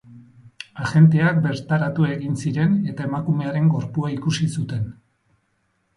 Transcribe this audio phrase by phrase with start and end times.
[0.85, 4.93] Agenteak bertaratu egin ziren, eta emakumearen gorpua ikusi zuten.